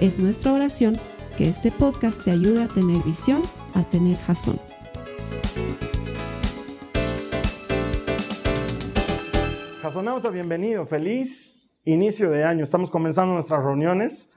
[0.00, 1.00] Es nuestra oración
[1.38, 3.42] que este podcast te ayude a tener visión,
[3.72, 4.60] a tener jazón.
[9.80, 10.86] Jazonauta, bienvenido.
[10.86, 12.62] Feliz inicio de año.
[12.62, 14.34] Estamos comenzando nuestras reuniones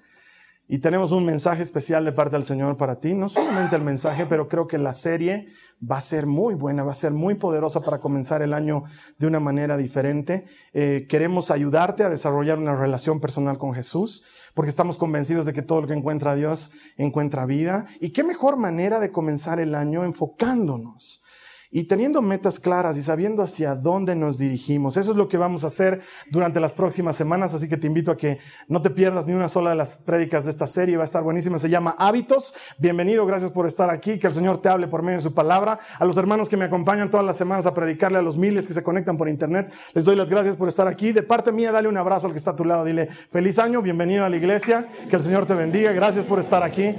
[0.72, 3.16] y tenemos un mensaje especial de parte del Señor para ti.
[3.16, 5.48] No solamente el mensaje, pero creo que la serie
[5.82, 8.84] va a ser muy buena, va a ser muy poderosa para comenzar el año
[9.18, 10.46] de una manera diferente.
[10.74, 15.64] Eh, queremos ayudarte a desarrollar una relación personal con Jesús, porque estamos convencidos de que
[15.64, 17.88] todo lo que encuentra Dios encuentra vida.
[18.00, 21.24] Y qué mejor manera de comenzar el año enfocándonos
[21.72, 24.98] y teniendo metas claras y sabiendo hacia dónde nos dirigimos.
[24.98, 28.12] Eso es lo que vamos a hacer durante las próximas semanas, así que te invito
[28.12, 31.04] a que no te pierdas ni una sola de las prédicas de esta serie, va
[31.04, 32.54] a estar buenísima, se llama Hábitos.
[32.80, 35.80] Bienvenido, gracias por estar aquí, que el Señor te hable por medio de su palabra.
[36.00, 38.74] A los hermanos que me acompañan todas las semanas a predicarle, a los miles que
[38.74, 41.12] se conectan por internet, les doy las gracias por estar aquí.
[41.12, 43.82] De parte mía, dale un abrazo al que está a tu lado, dile feliz año,
[43.82, 46.96] bienvenido a la iglesia, que el Señor te bendiga, gracias por estar aquí.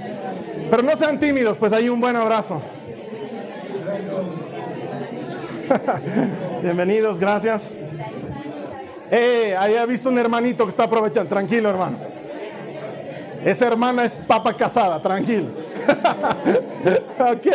[0.69, 2.61] Pero no sean tímidos, pues ahí un buen abrazo.
[6.61, 7.69] Bienvenidos, gracias.
[9.09, 11.29] Eh, ahí ha visto un hermanito que está aprovechando.
[11.29, 11.97] Tranquilo, hermano.
[13.43, 15.47] Esa hermana es papa casada, tranquilo.
[17.19, 17.47] ok.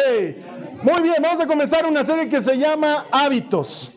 [0.82, 3.92] Muy bien, vamos a comenzar una serie que se llama Hábitos.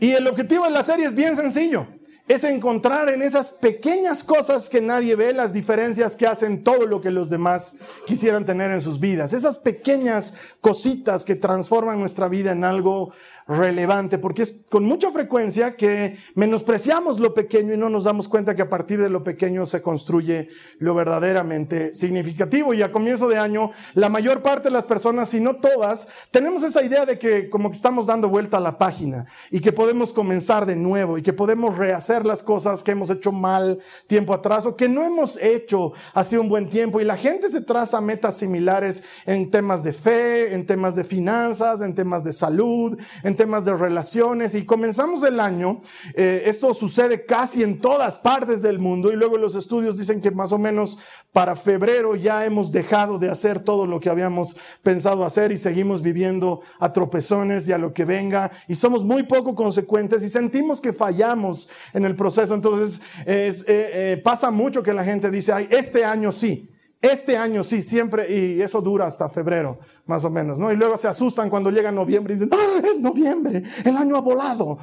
[0.00, 1.86] Y el objetivo de la serie es bien sencillo
[2.28, 7.00] es encontrar en esas pequeñas cosas que nadie ve las diferencias que hacen todo lo
[7.00, 9.32] que los demás quisieran tener en sus vidas.
[9.32, 13.14] Esas pequeñas cositas que transforman nuestra vida en algo
[13.48, 18.54] relevante, porque es con mucha frecuencia que menospreciamos lo pequeño y no nos damos cuenta
[18.54, 20.48] que a partir de lo pequeño se construye
[20.78, 22.74] lo verdaderamente significativo.
[22.74, 26.62] Y a comienzo de año, la mayor parte de las personas, si no todas, tenemos
[26.62, 30.12] esa idea de que como que estamos dando vuelta a la página y que podemos
[30.12, 34.66] comenzar de nuevo y que podemos rehacer las cosas que hemos hecho mal tiempo atrás
[34.66, 37.00] o que no hemos hecho hace un buen tiempo.
[37.00, 41.80] Y la gente se traza metas similares en temas de fe, en temas de finanzas,
[41.80, 45.80] en temas de salud, en temas de relaciones y comenzamos el año,
[46.14, 50.30] eh, esto sucede casi en todas partes del mundo y luego los estudios dicen que
[50.30, 50.98] más o menos
[51.32, 56.02] para febrero ya hemos dejado de hacer todo lo que habíamos pensado hacer y seguimos
[56.02, 60.80] viviendo a tropezones y a lo que venga y somos muy poco consecuentes y sentimos
[60.80, 62.54] que fallamos en el proceso.
[62.54, 66.70] Entonces es, eh, eh, pasa mucho que la gente dice, ay, este año sí.
[67.00, 70.72] Este año sí, siempre, y eso dura hasta febrero, más o menos, ¿no?
[70.72, 73.62] Y luego se asustan cuando llega noviembre y dicen, ¡ah, es noviembre!
[73.84, 74.78] El año ha volado.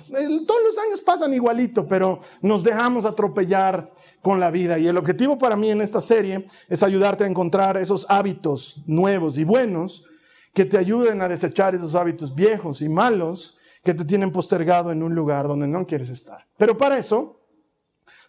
[0.48, 3.90] todos los años pasan igualito, pero nos dejamos atropellar
[4.22, 4.80] con la vida.
[4.80, 9.38] Y el objetivo para mí en esta serie es ayudarte a encontrar esos hábitos nuevos
[9.38, 10.06] y buenos
[10.54, 15.04] que te ayuden a desechar esos hábitos viejos y malos que te tienen postergado en
[15.04, 16.48] un lugar donde no quieres estar.
[16.58, 17.42] Pero para eso,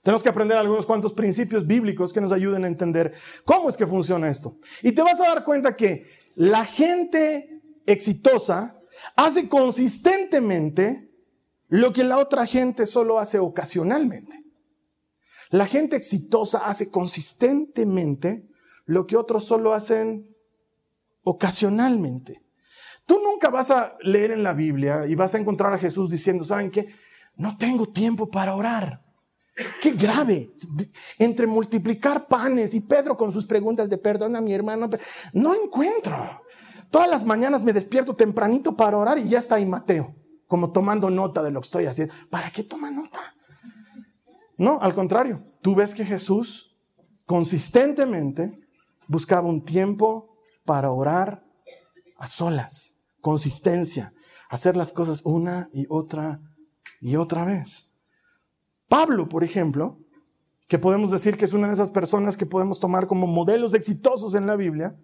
[0.06, 3.12] tenemos que aprender algunos cuantos principios bíblicos que nos ayuden a entender
[3.44, 4.56] cómo es que funciona esto.
[4.82, 6.06] Y te vas a dar cuenta que
[6.36, 8.80] la gente exitosa
[9.16, 11.10] hace consistentemente
[11.66, 14.44] lo que la otra gente solo hace ocasionalmente.
[15.50, 18.46] La gente exitosa hace consistentemente
[18.84, 20.36] lo que otros solo hacen
[21.24, 22.44] ocasionalmente.
[23.06, 26.44] Tú nunca vas a leer en la Biblia y vas a encontrar a Jesús diciendo,
[26.44, 26.94] ¿saben qué?
[27.34, 29.05] No tengo tiempo para orar.
[29.80, 30.52] Qué grave.
[31.18, 34.88] Entre multiplicar panes y Pedro con sus preguntas de perdón a mi hermano,
[35.32, 36.14] no encuentro.
[36.90, 40.14] Todas las mañanas me despierto tempranito para orar y ya está ahí Mateo,
[40.46, 42.14] como tomando nota de lo que estoy haciendo.
[42.30, 43.34] ¿Para qué toma nota?
[44.58, 46.76] No, al contrario, tú ves que Jesús
[47.24, 48.60] consistentemente
[49.08, 51.44] buscaba un tiempo para orar
[52.18, 54.12] a solas, consistencia,
[54.48, 56.40] hacer las cosas una y otra
[57.00, 57.90] y otra vez.
[58.88, 59.98] Pablo, por ejemplo,
[60.68, 64.34] que podemos decir que es una de esas personas que podemos tomar como modelos exitosos
[64.34, 64.96] en la Biblia,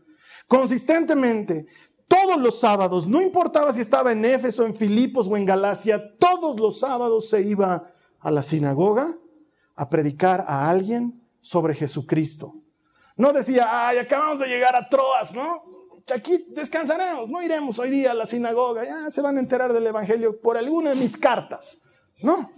[0.49, 1.67] consistentemente,
[2.08, 6.61] todos los sábados, no importaba si estaba en Éfeso, en Filipos o en Galacia, todos
[6.61, 7.90] los sábados se iba
[8.20, 9.17] a la sinagoga
[9.75, 12.55] a predicar a alguien sobre Jesucristo.
[13.17, 15.62] No decía, ay, acabamos de llegar a Troas, ¿no?
[16.14, 19.87] Aquí descansaremos, no iremos hoy día a la sinagoga, ya se van a enterar del
[19.87, 21.82] Evangelio por alguna de mis cartas.
[22.23, 22.50] No,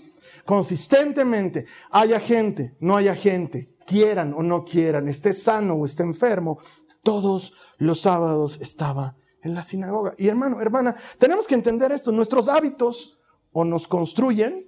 [0.44, 6.58] consistentemente, haya gente, no haya gente, quieran o no quieran, esté sano o esté enfermo,
[7.02, 10.14] todos los sábados estaba en la sinagoga.
[10.16, 12.10] Y hermano, hermana, tenemos que entender esto.
[12.10, 13.18] Nuestros hábitos
[13.52, 14.66] o nos construyen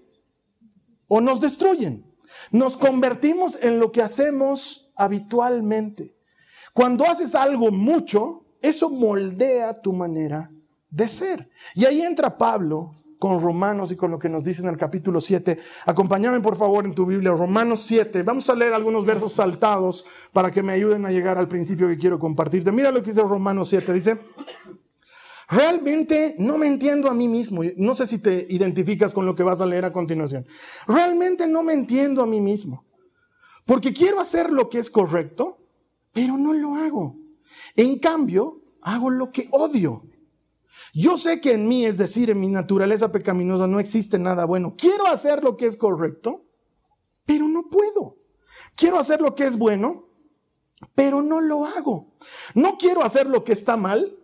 [1.08, 2.14] o nos destruyen.
[2.50, 6.16] Nos convertimos en lo que hacemos habitualmente.
[6.72, 10.50] Cuando haces algo mucho, eso moldea tu manera
[10.90, 11.48] de ser.
[11.74, 15.20] Y ahí entra Pablo con Romanos y con lo que nos dice en el capítulo
[15.20, 15.58] 7.
[15.86, 18.22] Acompáñame por favor en tu Biblia, Romanos 7.
[18.22, 21.98] Vamos a leer algunos versos saltados para que me ayuden a llegar al principio que
[21.98, 22.72] quiero compartirte.
[22.72, 23.92] Mira lo que dice Romanos 7.
[23.92, 24.18] Dice,
[25.48, 27.62] realmente no me entiendo a mí mismo.
[27.76, 30.46] No sé si te identificas con lo que vas a leer a continuación.
[30.86, 32.84] Realmente no me entiendo a mí mismo.
[33.64, 35.58] Porque quiero hacer lo que es correcto,
[36.12, 37.16] pero no lo hago.
[37.74, 40.04] En cambio, hago lo que odio.
[40.98, 44.76] Yo sé que en mí, es decir, en mi naturaleza pecaminosa, no existe nada bueno.
[44.78, 46.46] Quiero hacer lo que es correcto,
[47.26, 48.16] pero no puedo.
[48.74, 50.08] Quiero hacer lo que es bueno,
[50.94, 52.14] pero no lo hago.
[52.54, 54.16] No quiero hacer lo que está mal,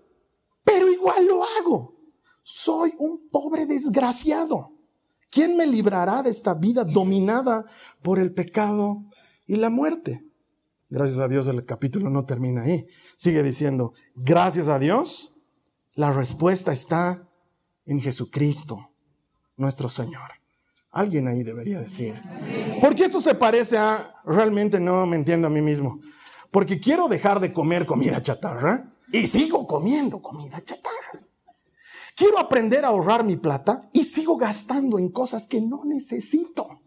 [0.65, 1.95] pero igual lo hago.
[2.43, 4.73] Soy un pobre desgraciado.
[5.31, 7.67] ¿Quién me librará de esta vida dominada
[8.03, 9.05] por el pecado
[9.47, 10.25] y la muerte?
[10.89, 12.87] Gracias a Dios el capítulo no termina ahí.
[13.19, 15.33] Sigue diciendo, gracias a Dios
[15.95, 17.29] la respuesta está
[17.85, 18.91] en Jesucristo,
[19.57, 20.31] nuestro Señor.
[20.91, 22.21] Alguien ahí debería decir.
[22.81, 26.01] Porque esto se parece a, realmente no me entiendo a mí mismo.
[26.51, 31.27] Porque quiero dejar de comer comida chatarra y sigo comiendo comida chatarra.
[32.15, 36.83] Quiero aprender a ahorrar mi plata y sigo gastando en cosas que no necesito.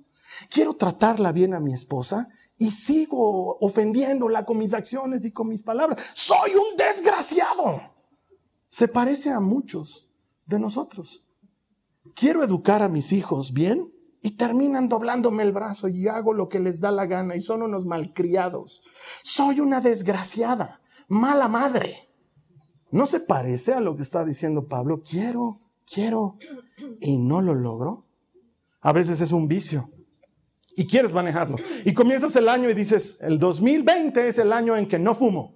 [0.49, 2.27] Quiero tratarla bien a mi esposa
[2.59, 5.99] y sigo ofendiéndola con mis acciones y con mis palabras.
[6.13, 7.94] Soy un desgraciado
[8.75, 10.05] se parece a muchos
[10.45, 11.25] de nosotros.
[12.13, 13.89] Quiero educar a mis hijos bien
[14.21, 17.61] y terminan doblándome el brazo y hago lo que les da la gana y son
[17.61, 18.81] unos malcriados.
[19.23, 22.09] Soy una desgraciada, mala madre.
[22.91, 25.01] ¿No se parece a lo que está diciendo Pablo?
[25.09, 26.37] Quiero, quiero
[26.99, 28.03] y no lo logro.
[28.81, 29.89] A veces es un vicio
[30.75, 31.55] y quieres manejarlo.
[31.85, 35.54] Y comienzas el año y dices, el 2020 es el año en que no fumo.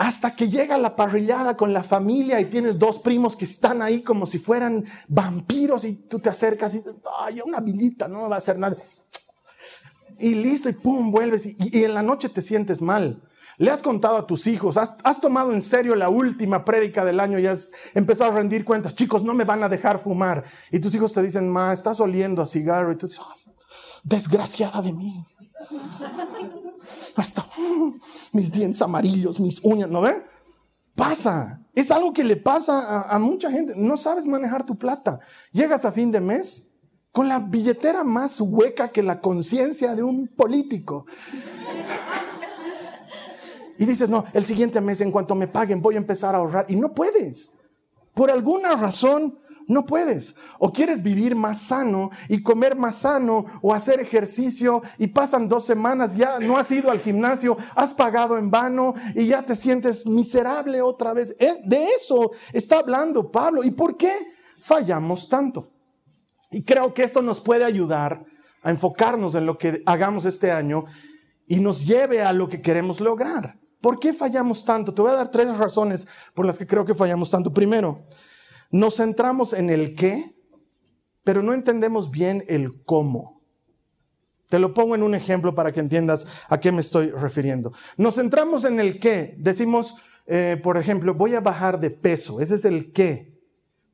[0.00, 4.00] Hasta que llega la parrillada con la familia y tienes dos primos que están ahí
[4.00, 6.82] como si fueran vampiros y tú te acercas y
[7.20, 8.78] ay, una vilita, no me va a hacer nada.
[10.18, 13.22] Y listo, y pum, vuelves y, en la noche te sientes mal.
[13.58, 17.20] Le has contado a tus hijos, has, has tomado en serio la última prédica del
[17.20, 18.94] año y has empezado a rendir cuentas.
[18.94, 20.44] Chicos, no me van a dejar fumar.
[20.72, 22.90] Y tus hijos te dicen, ma, estás oliendo a cigarro.
[22.90, 23.52] Y tú dices, ay,
[24.02, 25.26] desgraciada de mí
[27.16, 27.46] hasta
[28.32, 30.22] mis dientes amarillos, mis uñas, ¿no ve?
[30.94, 33.74] Pasa, es algo que le pasa a, mucha gente.
[33.76, 35.18] No sabes manejar tu plata.
[35.52, 36.72] Llegas a fin de mes
[37.12, 41.06] con la billetera más hueca que la conciencia de un político.
[43.78, 46.66] Y dices, no, el siguiente mes en cuanto me paguen voy a empezar a ahorrar.
[46.68, 47.52] Y no puedes.
[48.12, 50.34] Por alguna razón no puedes.
[50.58, 55.64] O quieres vivir más sano y comer más sano o hacer ejercicio y pasan dos
[55.64, 60.06] semanas, ya no has ido al gimnasio, has pagado en vano y ya te sientes
[60.06, 61.34] miserable otra vez.
[61.38, 63.64] Es, de eso está hablando Pablo.
[63.64, 64.12] ¿Y por qué
[64.58, 65.70] fallamos tanto?
[66.50, 68.24] Y creo que esto nos puede ayudar
[68.62, 70.84] a enfocarnos en lo que hagamos este año
[71.46, 73.58] y nos lleve a lo que queremos lograr.
[73.80, 74.92] ¿Por qué fallamos tanto?
[74.92, 77.52] Te voy a dar tres razones por las que creo que fallamos tanto.
[77.52, 78.04] Primero,
[78.70, 80.36] nos centramos en el qué,
[81.24, 83.40] pero no entendemos bien el cómo.
[84.48, 87.72] Te lo pongo en un ejemplo para que entiendas a qué me estoy refiriendo.
[87.96, 89.36] Nos centramos en el qué.
[89.38, 89.94] Decimos,
[90.26, 92.40] eh, por ejemplo, voy a bajar de peso.
[92.40, 93.30] Ese es el qué.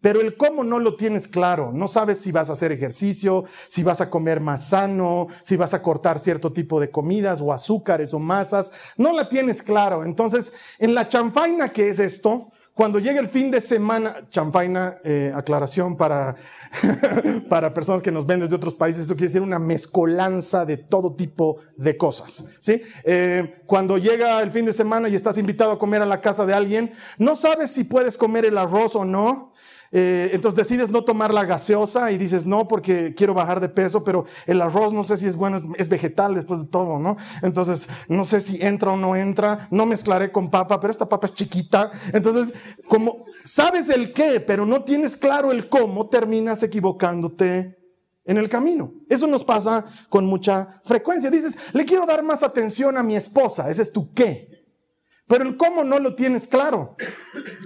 [0.00, 1.72] Pero el cómo no lo tienes claro.
[1.72, 5.74] No sabes si vas a hacer ejercicio, si vas a comer más sano, si vas
[5.74, 8.72] a cortar cierto tipo de comidas o azúcares o masas.
[8.96, 10.04] No la tienes claro.
[10.04, 15.32] Entonces, en la chanfaina que es esto, cuando llega el fin de semana, champaina, eh,
[15.34, 16.34] aclaración para,
[17.48, 21.14] para personas que nos ven desde otros países, esto quiere decir una mezcolanza de todo
[21.14, 22.44] tipo de cosas.
[22.60, 22.82] ¿sí?
[23.02, 26.44] Eh, cuando llega el fin de semana y estás invitado a comer a la casa
[26.44, 29.54] de alguien, no sabes si puedes comer el arroz o no,
[29.98, 34.04] eh, entonces decides no tomar la gaseosa y dices no porque quiero bajar de peso,
[34.04, 37.16] pero el arroz no sé si es bueno, es, vegetal después de todo, ¿no?
[37.40, 41.24] Entonces no sé si entra o no entra, no mezclaré con papa, pero esta papa
[41.24, 41.90] es chiquita.
[42.12, 42.52] Entonces,
[42.88, 47.78] como sabes el qué, pero no tienes claro el cómo, terminas equivocándote
[48.26, 48.92] en el camino.
[49.08, 51.30] Eso nos pasa con mucha frecuencia.
[51.30, 54.55] Dices, le quiero dar más atención a mi esposa, ese es tu qué.
[55.28, 56.96] Pero el cómo no lo tienes claro.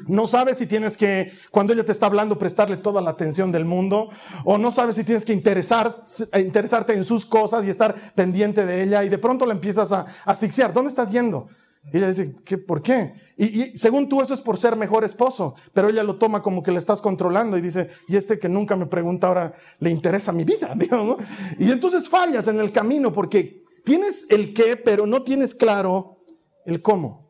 [0.06, 3.66] No sabes si tienes que, cuando ella te está hablando, prestarle toda la atención del
[3.66, 4.08] mundo,
[4.44, 6.02] o no sabes si tienes que interesar,
[6.38, 10.06] interesarte en sus cosas y estar pendiente de ella, y de pronto la empiezas a
[10.24, 10.72] asfixiar.
[10.72, 11.48] ¿Dónde estás yendo?
[11.92, 13.14] Y ella dice, ¿qué, ¿por qué?
[13.36, 16.72] Y, según tú eso es por ser mejor esposo, pero ella lo toma como que
[16.72, 20.44] le estás controlando y dice, y este que nunca me pregunta ahora le interesa mi
[20.44, 20.76] vida,
[21.58, 26.18] Y entonces fallas en el camino porque tienes el qué, pero no tienes claro
[26.64, 27.29] el cómo.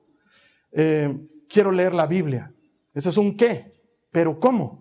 [0.73, 1.17] Eh,
[1.49, 2.53] quiero leer la Biblia.
[2.95, 3.73] Eso es un qué,
[4.11, 4.81] pero ¿cómo?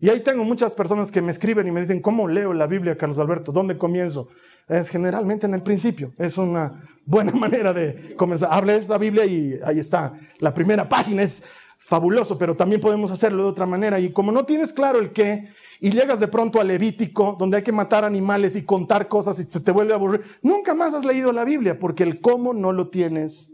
[0.00, 2.96] Y ahí tengo muchas personas que me escriben y me dicen, ¿cómo leo la Biblia,
[2.96, 3.52] Carlos Alberto?
[3.52, 4.28] ¿Dónde comienzo?
[4.68, 6.12] Es generalmente en el principio.
[6.18, 8.52] Es una buena manera de comenzar.
[8.52, 10.14] Hables la Biblia y ahí está.
[10.38, 11.44] La primera página es
[11.78, 14.00] fabuloso, pero también podemos hacerlo de otra manera.
[14.00, 15.48] Y como no tienes claro el qué,
[15.80, 19.44] y llegas de pronto a Levítico, donde hay que matar animales y contar cosas y
[19.44, 22.72] se te vuelve a aburrir, nunca más has leído la Biblia, porque el cómo no
[22.72, 23.52] lo tienes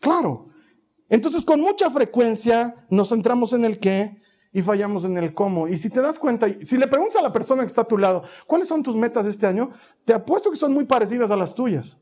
[0.00, 0.49] claro.
[1.10, 4.16] Entonces, con mucha frecuencia nos centramos en el qué
[4.52, 5.68] y fallamos en el cómo.
[5.68, 7.98] Y si te das cuenta, si le preguntas a la persona que está a tu
[7.98, 9.70] lado, ¿cuáles son tus metas este año?
[10.04, 11.98] Te apuesto que son muy parecidas a las tuyas.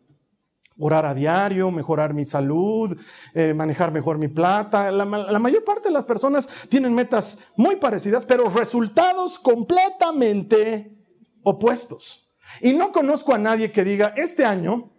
[0.79, 2.97] Orar a diario, mejorar mi salud,
[3.35, 4.93] eh, manejar mejor mi plata.
[4.93, 10.97] La, mayor parte de las personas tienen metas muy parecidas, pero resultados completamente
[11.43, 12.31] opuestos.
[12.61, 14.93] Y no conozco a nadie que diga, este año,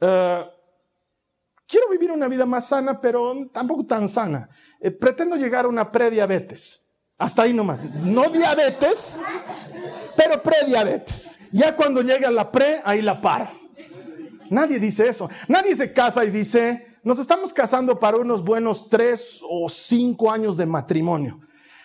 [0.00, 0.61] uh,
[1.72, 4.50] quiero vivir una vida más sana, pero tampoco tan sana.
[4.78, 6.86] Eh, pretendo llegar a una prediabetes.
[7.16, 7.82] Hasta ahí nomás.
[7.82, 9.18] No diabetes,
[10.14, 11.38] pero prediabetes.
[11.50, 13.50] Ya cuando llega la pre, ahí la para.
[14.50, 15.30] Nadie dice eso.
[15.48, 20.58] Nadie se casa y dice, nos estamos casando para unos buenos tres o cinco años
[20.58, 21.40] de matrimonio.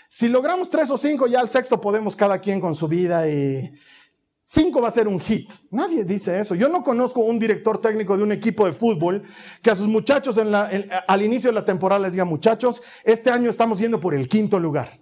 [0.10, 3.72] Si logramos tres o cinco, ya al sexto podemos cada quien con su vida y,
[4.50, 5.52] Cinco va a ser un hit.
[5.72, 6.56] Nadie dice eso.
[6.56, 9.22] Yo no conozco un director técnico de un equipo de fútbol
[9.62, 13.78] que a sus muchachos al inicio de la temporada les diga, muchachos, este año estamos
[13.78, 15.02] yendo por el quinto lugar.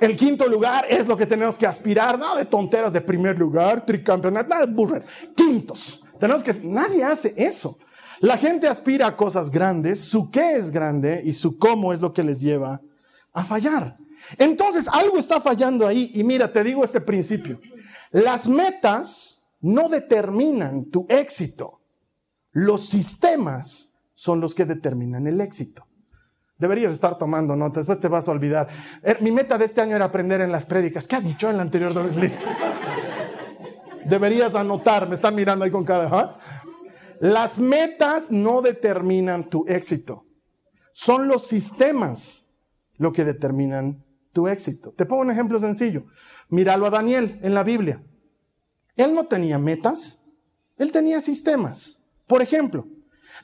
[0.00, 3.84] El quinto lugar es lo que tenemos que aspirar, nada de tonteras de primer lugar,
[3.84, 5.04] tricampeonato, nada de burrer.
[5.34, 6.04] Quintos.
[6.20, 7.76] Tenemos que, nadie hace eso.
[8.20, 12.12] La gente aspira a cosas grandes, su qué es grande y su cómo es lo
[12.12, 12.80] que les lleva
[13.32, 13.96] a fallar.
[14.38, 16.12] Entonces, algo está fallando ahí.
[16.14, 17.58] Y mira, te digo este principio.
[18.14, 21.80] Las metas no determinan tu éxito.
[22.52, 25.88] Los sistemas son los que determinan el éxito.
[26.56, 28.68] Deberías estar tomando notas, después te vas a olvidar.
[29.02, 31.08] Er, mi meta de este año era aprender en las prédicas.
[31.08, 32.44] ¿Qué ha dicho en la anterior lista?
[34.04, 36.08] Deberías anotar, me están mirando ahí con cara.
[36.12, 36.38] ¿ah?
[37.18, 40.24] Las metas no determinan tu éxito.
[40.92, 42.48] Son los sistemas
[42.96, 44.92] lo que determinan tu éxito.
[44.92, 46.04] Te pongo un ejemplo sencillo.
[46.48, 48.02] Míralo a Daniel en la Biblia.
[48.96, 50.24] Él no tenía metas,
[50.76, 52.04] él tenía sistemas.
[52.26, 52.86] Por ejemplo,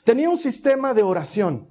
[0.03, 1.69] tenía un sistema de oración.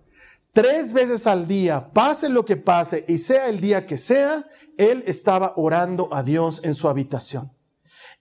[0.53, 5.05] Tres veces al día, pase lo que pase y sea el día que sea, él
[5.07, 7.53] estaba orando a Dios en su habitación.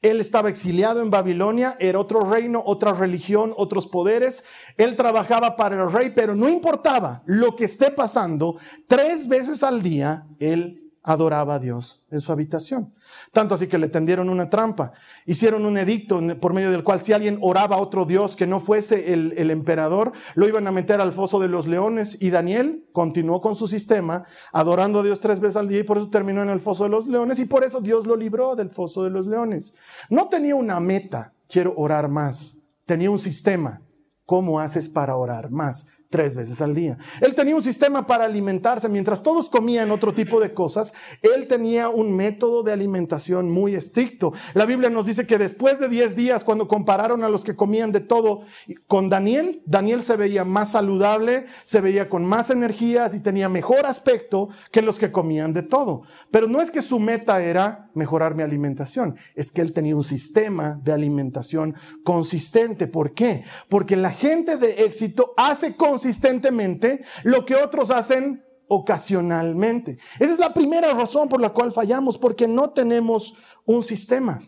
[0.01, 4.45] Él estaba exiliado en Babilonia, era otro reino, otra religión, otros poderes.
[4.77, 8.55] Él trabajaba para el rey, pero no importaba lo que esté pasando,
[8.87, 12.93] tres veces al día él adoraba a Dios en su habitación.
[13.31, 14.91] Tanto así que le tendieron una trampa.
[15.25, 18.59] Hicieron un edicto por medio del cual si alguien oraba a otro Dios que no
[18.59, 22.17] fuese el, el, emperador, lo iban a meter al foso de los leones.
[22.21, 25.97] Y Daniel continuó con su sistema, adorando a Dios tres veces al día y por
[25.97, 28.69] eso terminó en el foso de los leones y por eso Dios lo libró del
[28.69, 29.73] foso de los leones.
[30.09, 32.57] No tenía una meta, quiero orar más.
[32.85, 33.81] Tenía un sistema.
[34.25, 35.87] ¿Cómo haces para orar más?
[36.09, 36.97] Tres veces al día.
[37.21, 38.89] Él tenía un sistema para alimentarse.
[38.89, 44.33] Mientras todos comían otro tipo de cosas, él tenía un método de alimentación muy estricto.
[44.53, 47.91] La Biblia nos dice que después de diez días, cuando compararon a los que comían
[47.91, 48.41] de todo
[48.87, 53.85] con Daniel, Daniel se veía más saludable, se veía con más energías y tenía mejor
[53.85, 56.01] aspecto que los que comían de todo.
[56.31, 60.03] Pero no es que su meta era mejorar mi alimentación, es que él tenía un
[60.03, 62.87] sistema de alimentación consistente.
[62.87, 63.43] ¿Por qué?
[63.69, 69.97] Porque la gente de éxito hace con consistentemente lo que otros hacen ocasionalmente.
[70.19, 73.33] Esa es la primera razón por la cual fallamos, porque no tenemos
[73.65, 74.39] un sistema.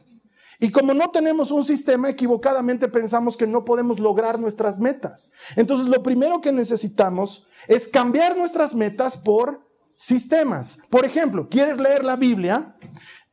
[0.60, 5.32] Y como no tenemos un sistema, equivocadamente pensamos que no podemos lograr nuestras metas.
[5.56, 10.80] Entonces, lo primero que necesitamos es cambiar nuestras metas por sistemas.
[10.90, 12.76] Por ejemplo, ¿quieres leer la Biblia?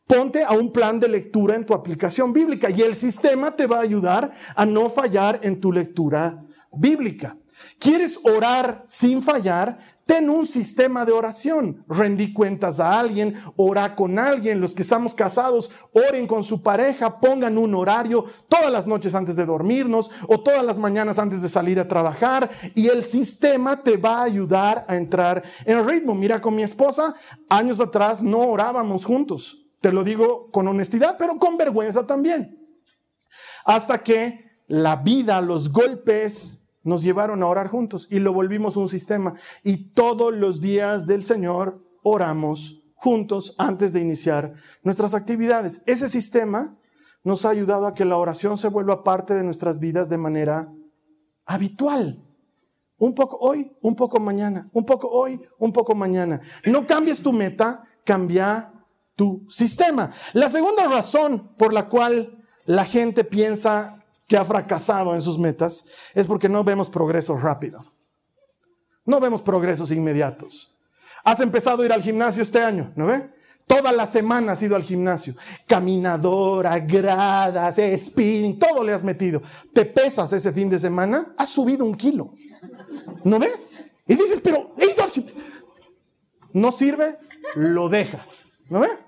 [0.09, 3.77] Ponte a un plan de lectura en tu aplicación bíblica y el sistema te va
[3.77, 7.37] a ayudar a no fallar en tu lectura bíblica.
[7.79, 9.79] ¿Quieres orar sin fallar?
[10.07, 11.85] Ten un sistema de oración.
[11.87, 14.63] Rendí cuentas a alguien, ora con alguien.
[14.63, 19.37] Los que estamos casados, oren con su pareja, pongan un horario todas las noches antes
[19.37, 22.49] de dormirnos o todas las mañanas antes de salir a trabajar.
[22.75, 26.15] Y el sistema te va a ayudar a entrar en ritmo.
[26.15, 27.15] Mira, con mi esposa,
[27.51, 29.68] años atrás no orábamos juntos.
[29.81, 32.59] Te lo digo con honestidad, pero con vergüenza también.
[33.65, 38.89] Hasta que la vida, los golpes, nos llevaron a orar juntos y lo volvimos un
[38.89, 39.35] sistema.
[39.63, 45.83] Y todos los días del Señor oramos juntos antes de iniciar nuestras actividades.
[45.87, 46.77] Ese sistema
[47.23, 50.73] nos ha ayudado a que la oración se vuelva parte de nuestras vidas de manera
[51.45, 52.25] habitual.
[52.97, 56.41] Un poco hoy, un poco mañana, un poco hoy, un poco mañana.
[56.65, 58.73] No cambies tu meta, cambia
[59.19, 60.13] tu sistema.
[60.33, 65.85] La segunda razón por la cual la gente piensa que ha fracasado en sus metas
[66.15, 67.91] es porque no vemos progresos rápidos.
[69.05, 70.73] No vemos progresos inmediatos.
[71.25, 73.29] Has empezado a ir al gimnasio este año, ¿no ve?
[73.67, 75.35] Toda la semana has ido al gimnasio.
[75.67, 79.43] Caminadora, gradas, spinning, todo le has metido.
[79.75, 82.33] Te pesas ese fin de semana, has subido un kilo.
[83.25, 83.51] ¿No ve?
[84.07, 84.75] Y dices, pero
[86.53, 87.19] no sirve,
[87.57, 88.53] lo dejas.
[88.69, 89.08] ¿No ve?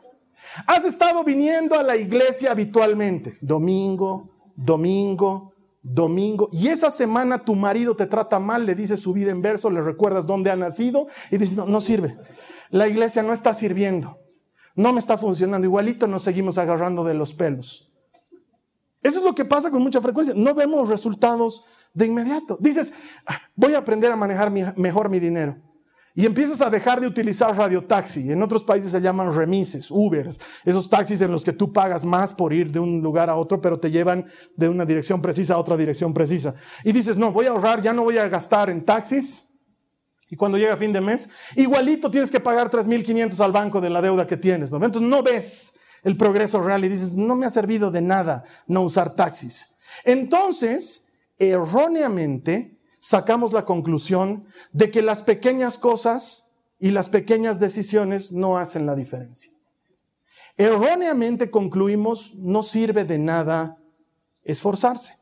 [0.67, 5.53] Has estado viniendo a la iglesia habitualmente, domingo, domingo,
[5.83, 9.71] domingo, y esa semana tu marido te trata mal, le dices su vida en verso,
[9.71, 12.19] le recuerdas dónde ha nacido y dices, no, no sirve.
[12.71, 14.19] La iglesia no está sirviendo,
[14.75, 17.91] no me está funcionando, igualito nos seguimos agarrando de los pelos.
[19.03, 21.65] Eso es lo que pasa con mucha frecuencia, no vemos resultados
[21.95, 22.59] de inmediato.
[22.61, 22.93] Dices,
[23.27, 25.70] ah, voy a aprender a manejar mejor mi dinero
[26.15, 28.33] y empiezas a dejar de utilizar radiotaxi.
[28.33, 32.35] En otros países se llaman remises, Ubers, esos taxis en los que tú pagas más
[32.35, 34.27] por ir de un lugar a otro, pero te llevan
[34.57, 36.55] de una dirección precisa a otra dirección precisa.
[36.85, 39.45] Y dices, no, voy a ahorrar, ya no voy a gastar en taxis.
[40.29, 44.01] Y cuando llega fin de mes, igualito tienes que pagar 3.500 al banco de la
[44.01, 44.71] deuda que tienes.
[44.71, 44.77] ¿no?
[44.77, 48.83] Entonces no ves el progreso real y dices, no me ha servido de nada no
[48.83, 49.75] usar taxis.
[50.05, 51.07] Entonces,
[51.39, 58.87] erróneamente, sacamos la conclusión de que las pequeñas cosas y las pequeñas decisiones no hacen
[58.87, 59.53] la diferencia.
[60.57, 63.79] Erróneamente concluimos, no sirve de nada
[64.45, 65.19] esforzarse.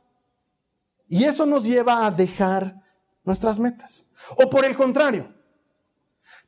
[1.08, 2.82] Y eso nos lleva a dejar
[3.24, 4.10] nuestras metas.
[4.36, 5.32] O por el contrario,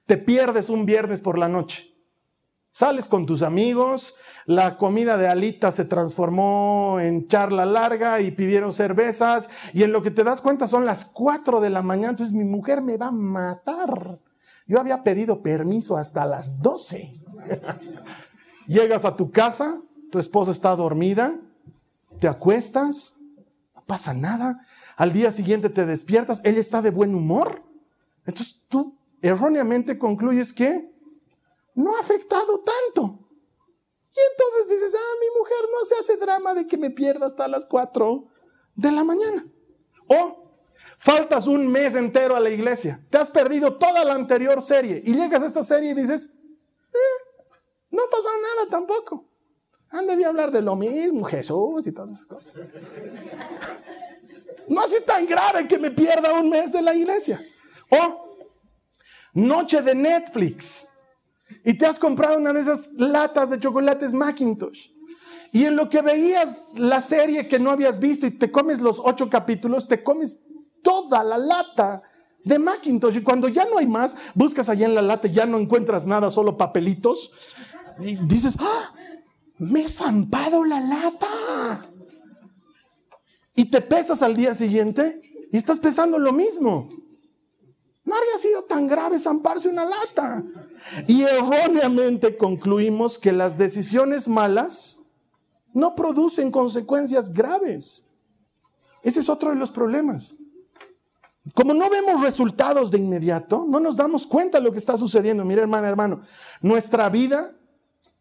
[0.06, 1.89] te pierdes un viernes por la noche
[2.72, 4.14] Sales con tus amigos,
[4.46, 10.02] la comida de Alita se transformó en charla larga y pidieron cervezas y en lo
[10.02, 13.08] que te das cuenta son las 4 de la mañana, entonces mi mujer me va
[13.08, 14.20] a matar.
[14.68, 17.20] Yo había pedido permiso hasta las 12.
[18.68, 19.80] Llegas a tu casa,
[20.12, 21.40] tu esposa está dormida,
[22.20, 23.16] te acuestas,
[23.74, 24.64] no pasa nada.
[24.96, 27.64] Al día siguiente te despiertas, ella está de buen humor.
[28.26, 30.89] Entonces tú erróneamente concluyes que
[31.80, 33.18] no ha afectado tanto.
[34.12, 37.46] Y entonces dices, ah, mi mujer no se hace drama de que me pierda hasta
[37.48, 38.26] las 4
[38.74, 39.46] de la mañana.
[40.08, 40.52] O
[40.98, 45.14] faltas un mes entero a la iglesia, te has perdido toda la anterior serie y
[45.14, 46.32] llegas a esta serie y dices,
[46.92, 47.46] eh,
[47.90, 49.26] no pasa nada tampoco.
[49.90, 52.54] Han a hablar de lo mismo, Jesús y todas esas cosas.
[54.68, 57.44] No es tan grave que me pierda un mes de la iglesia.
[57.90, 58.36] O
[59.34, 60.86] noche de Netflix
[61.64, 64.88] y te has comprado una de esas latas de chocolates Macintosh.
[65.52, 69.00] Y en lo que veías la serie que no habías visto y te comes los
[69.04, 70.38] ocho capítulos, te comes
[70.82, 72.02] toda la lata
[72.44, 73.16] de Macintosh.
[73.16, 76.06] Y cuando ya no hay más, buscas allá en la lata y ya no encuentras
[76.06, 77.32] nada, solo papelitos.
[78.00, 78.94] Y dices, ¡Ah!
[79.58, 81.86] me he zampado la lata.
[83.54, 85.20] Y te pesas al día siguiente
[85.52, 86.88] y estás pesando lo mismo.
[88.04, 90.42] No habría sido tan grave zamparse una lata.
[91.06, 95.00] Y erróneamente concluimos que las decisiones malas
[95.72, 98.06] no producen consecuencias graves.
[99.02, 100.34] Ese es otro de los problemas.
[101.54, 105.44] Como no vemos resultados de inmediato, no nos damos cuenta de lo que está sucediendo.
[105.44, 106.20] Mira, hermana, hermano,
[106.60, 107.56] nuestra vida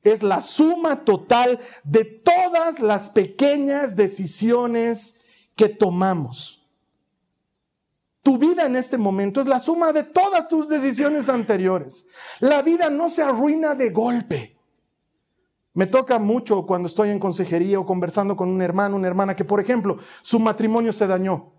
[0.03, 5.21] es la suma total de todas las pequeñas decisiones
[5.55, 6.58] que tomamos.
[8.29, 12.05] Tu vida en este momento es la suma de todas tus decisiones anteriores.
[12.39, 14.55] La vida no se arruina de golpe.
[15.73, 19.45] Me toca mucho cuando estoy en consejería o conversando con un hermano, una hermana que,
[19.45, 21.53] por ejemplo, su matrimonio se dañó.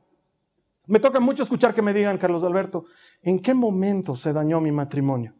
[0.86, 2.84] Me toca mucho escuchar que me digan, Carlos Alberto,
[3.20, 5.34] ¿en qué momento se dañó mi matrimonio?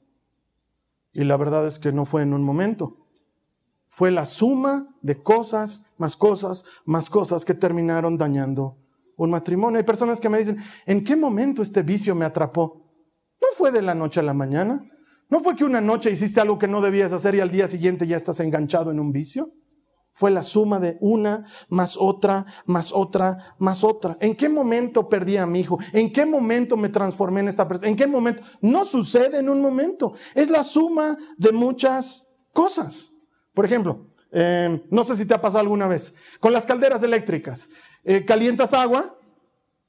[1.12, 3.06] Y la verdad es que no fue en un momento.
[3.88, 8.79] Fue la suma de cosas, más cosas, más cosas que terminaron dañando
[9.24, 9.78] un matrimonio.
[9.78, 10.56] Hay personas que me dicen,
[10.86, 12.90] ¿en qué momento este vicio me atrapó?
[13.40, 14.82] No fue de la noche a la mañana.
[15.28, 18.06] No fue que una noche hiciste algo que no debías hacer y al día siguiente
[18.06, 19.52] ya estás enganchado en un vicio.
[20.12, 24.16] Fue la suma de una más otra, más otra, más otra.
[24.20, 25.78] ¿En qué momento perdí a mi hijo?
[25.92, 27.88] ¿En qué momento me transformé en esta persona?
[27.88, 28.42] ¿En qué momento?
[28.60, 30.14] No sucede en un momento.
[30.34, 33.14] Es la suma de muchas cosas.
[33.54, 37.68] Por ejemplo, eh, no sé si te ha pasado alguna vez, con las calderas eléctricas,
[38.04, 39.16] eh, calientas agua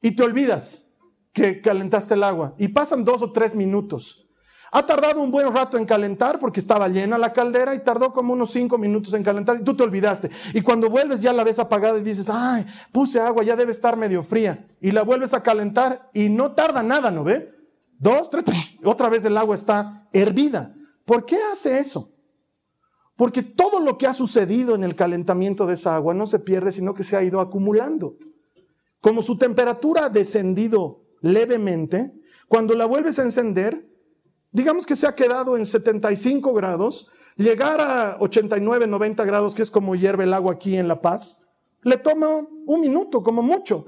[0.02, 0.90] y te olvidas
[1.34, 4.28] que calentaste el agua y pasan dos o tres minutos.
[4.74, 8.32] Ha tardado un buen rato en calentar porque estaba llena la caldera y tardó como
[8.32, 10.30] unos cinco minutos en calentar y tú te olvidaste.
[10.54, 13.98] Y cuando vuelves ya la ves apagada y dices, ay, puse agua, ya debe estar
[13.98, 14.66] medio fría.
[14.80, 17.52] Y la vuelves a calentar y no tarda nada, ¿no ve?
[18.00, 18.46] Dos, tres,
[18.86, 20.74] otra vez el agua está hervida.
[21.04, 22.10] ¿Por qué hace eso?
[23.16, 26.72] Porque todo lo que ha sucedido en el calentamiento de esa agua no se pierde,
[26.72, 28.18] sino que se ha ido acumulando.
[29.00, 32.14] Como su temperatura ha descendido levemente,
[32.48, 33.90] cuando la vuelves a encender,
[34.52, 39.72] digamos que se ha quedado en 75 grados, llegar a 89, 90 grados, que es
[39.72, 41.46] como hierve el agua aquí en La Paz,
[41.84, 43.86] le toma un minuto como mucho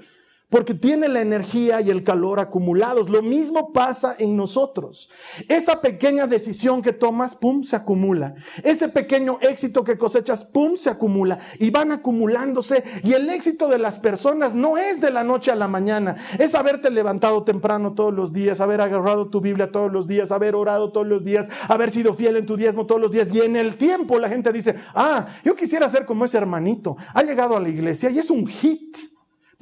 [0.54, 3.10] porque tiene la energía y el calor acumulados.
[3.10, 5.10] Lo mismo pasa en nosotros.
[5.50, 8.36] Esa pequeña decisión que tomas, pum, se acumula.
[8.64, 11.40] Ese pequeño éxito que cosechas, pum, se acumula.
[11.58, 12.84] Y van acumulándose.
[13.04, 16.18] Y el éxito de las personas no es de la noche a la mañana.
[16.38, 20.54] Es haberte levantado temprano todos los días, haber agarrado tu Biblia todos los días, haber
[20.54, 23.34] orado todos los días, haber sido fiel en tu diezmo todos los días.
[23.34, 26.96] Y en el tiempo la gente dice, ah, yo quisiera ser como ese hermanito.
[27.16, 29.13] Ha llegado a la iglesia y es un hit.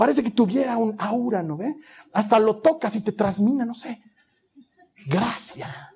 [0.01, 1.75] Parece que tuviera un aura, ¿no ve?
[2.11, 4.01] Hasta lo tocas y te transmina, no sé.
[5.05, 5.93] Gracia.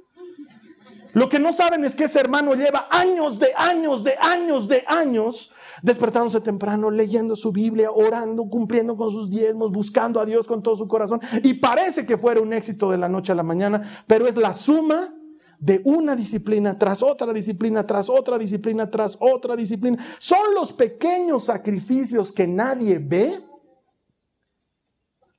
[1.13, 4.83] Lo que no saben es que ese hermano lleva años de años, de años, de
[4.85, 10.61] años, despertándose temprano, leyendo su Biblia, orando, cumpliendo con sus diezmos, buscando a Dios con
[10.61, 11.19] todo su corazón.
[11.41, 14.53] Y parece que fuera un éxito de la noche a la mañana, pero es la
[14.53, 15.15] suma
[15.57, 19.97] de una disciplina tras otra disciplina, tras otra disciplina, tras otra disciplina.
[20.19, 23.54] Son los pequeños sacrificios que nadie ve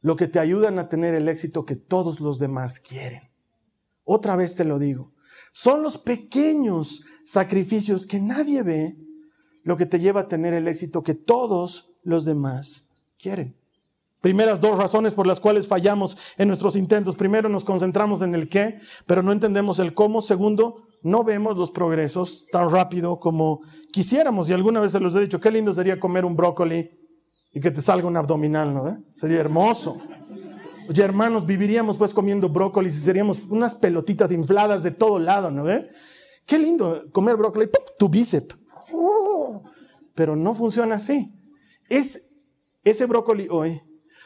[0.07, 3.29] lo que te ayudan a tener el éxito que todos los demás quieren.
[4.05, 5.13] Otra vez te lo digo,
[5.51, 8.97] son los pequeños sacrificios que nadie ve
[9.65, 12.89] lo que te lleva a tener el éxito que todos los demás
[13.19, 13.57] quieren.
[14.21, 17.17] Primeras dos razones por las cuales fallamos en nuestros intentos.
[17.17, 20.21] Primero, nos concentramos en el qué, pero no entendemos el cómo.
[20.21, 24.49] Segundo, no vemos los progresos tan rápido como quisiéramos.
[24.49, 26.91] Y alguna vez se los he dicho, qué lindo sería comer un brócoli
[27.57, 29.03] y que te salga un abdominal, ¿no?
[29.15, 29.97] Sería hermoso.
[30.91, 35.65] Oye, hermanos, viviríamos pues comiendo brócoli y seríamos unas pelotitas infladas de todo lado, ¿no?
[35.65, 35.89] ve?
[36.45, 38.59] Qué lindo comer brócoli, tu bíceps.
[38.93, 39.63] Oh,
[40.15, 41.33] pero no funciona así.
[41.89, 42.31] Es
[42.85, 43.81] ese brócoli hoy,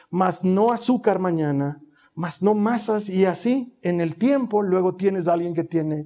[0.09, 1.81] más no azúcar mañana,
[2.13, 6.05] más no masas y así en el tiempo luego tienes a alguien que tiene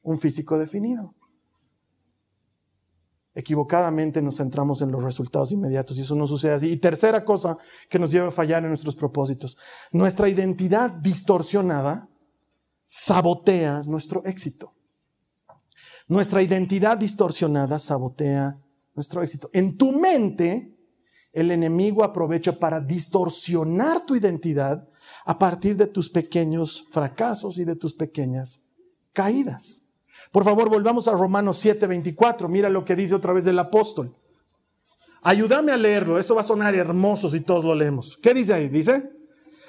[0.00, 1.15] un físico definido
[3.36, 6.70] equivocadamente nos centramos en los resultados inmediatos y eso no sucede así.
[6.70, 9.58] Y tercera cosa que nos lleva a fallar en nuestros propósitos,
[9.92, 12.08] nuestra identidad distorsionada
[12.86, 14.72] sabotea nuestro éxito.
[16.08, 18.58] Nuestra identidad distorsionada sabotea
[18.94, 19.50] nuestro éxito.
[19.52, 20.74] En tu mente,
[21.32, 24.88] el enemigo aprovecha para distorsionar tu identidad
[25.26, 28.64] a partir de tus pequeños fracasos y de tus pequeñas
[29.12, 29.85] caídas.
[30.32, 32.48] Por favor, volvamos a Romanos 7:24.
[32.48, 34.14] Mira lo que dice otra vez el apóstol.
[35.22, 36.18] Ayúdame a leerlo.
[36.18, 38.16] Esto va a sonar hermoso si todos lo leemos.
[38.22, 38.68] ¿Qué dice ahí?
[38.68, 39.10] Dice,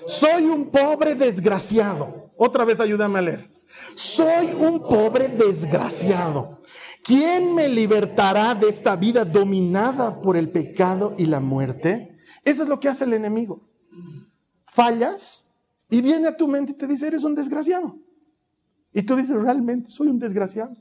[0.08, 2.32] soy un pobre desgraciado.
[2.38, 3.52] Otra vez ayúdame a leer.
[3.96, 6.60] Soy un pobre desgraciado.
[7.04, 12.18] ¿Quién me libertará de esta vida dominada por el pecado y la muerte?
[12.44, 13.68] Eso es lo que hace el enemigo.
[14.66, 15.54] Fallas
[15.90, 17.98] y viene a tu mente y te dice, eres un desgraciado.
[18.94, 20.76] Y tú dices, realmente soy un desgraciado.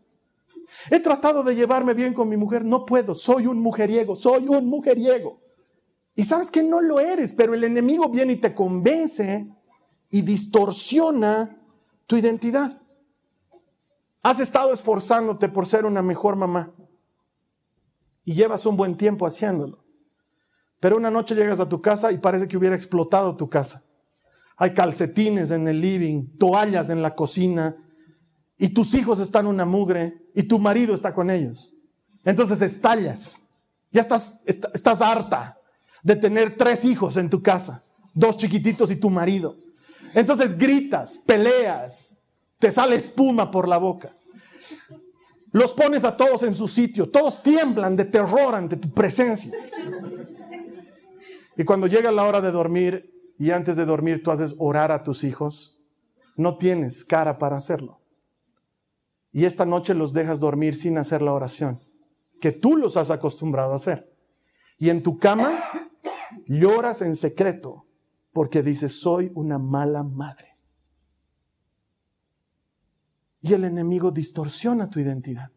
[0.91, 4.67] He tratado de llevarme bien con mi mujer, no puedo, soy un mujeriego, soy un
[4.67, 5.41] mujeriego.
[6.15, 9.49] Y sabes que no lo eres, pero el enemigo viene y te convence
[10.11, 11.61] y distorsiona
[12.07, 12.81] tu identidad.
[14.23, 16.73] Has estado esforzándote por ser una mejor mamá
[18.25, 19.85] y llevas un buen tiempo haciéndolo.
[20.81, 23.85] Pero una noche llegas a tu casa y parece que hubiera explotado tu casa.
[24.57, 27.77] Hay calcetines en el living, toallas en la cocina,
[28.59, 31.73] y tus hijos están una mugre y tu marido está con ellos.
[32.25, 33.43] Entonces estallas.
[33.93, 35.59] Ya estás, estás harta
[36.03, 39.57] de tener tres hijos en tu casa, dos chiquititos y tu marido.
[40.15, 42.17] Entonces gritas, peleas,
[42.59, 44.13] te sale espuma por la boca.
[45.53, 49.53] Los pones a todos en su sitio, todos tiemblan de terror ante tu presencia.
[51.57, 55.03] Y cuando llega la hora de dormir y antes de dormir tú haces orar a
[55.03, 55.81] tus hijos,
[56.37, 57.96] no tienes cara para hacerlo.
[59.37, 61.79] Y esta noche los dejas dormir sin hacer la oración,
[62.41, 64.11] que tú los has acostumbrado a hacer.
[64.79, 65.61] Y en tu cama
[66.47, 67.85] lloras en secreto
[68.33, 70.57] porque dices, soy una mala madre.
[73.43, 75.51] Y el enemigo distorsiona tu identidad.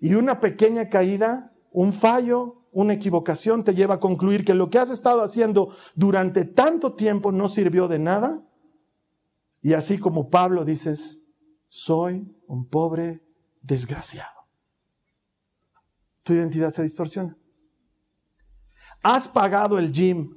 [0.00, 4.80] Y una pequeña caída, un fallo, una equivocación te lleva a concluir que lo que
[4.80, 8.42] has estado haciendo durante tanto tiempo no sirvió de nada.
[9.62, 11.19] Y así como Pablo dices,
[11.70, 13.22] soy un pobre
[13.62, 14.48] desgraciado.
[16.24, 17.38] Tu identidad se distorsiona.
[19.02, 20.36] Has pagado el gym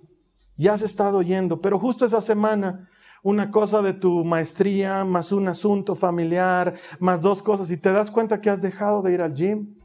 [0.56, 2.88] y has estado yendo, pero justo esa semana
[3.24, 8.12] una cosa de tu maestría, más un asunto familiar, más dos cosas, y te das
[8.12, 9.76] cuenta que has dejado de ir al gym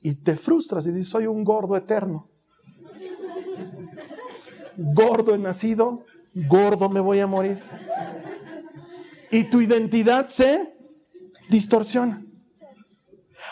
[0.00, 2.30] y te frustras y dices, soy un gordo eterno.
[4.78, 7.62] Gordo he nacido, gordo me voy a morir.
[9.36, 10.74] Y tu identidad se
[11.50, 12.24] distorsiona.